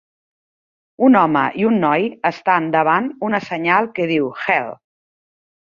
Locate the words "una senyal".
3.31-3.95